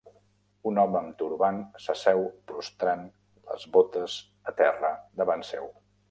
[0.69, 3.03] Un home amb turbant s'asseu prostrant
[3.51, 4.15] les botes
[4.53, 5.69] a terra davant seu.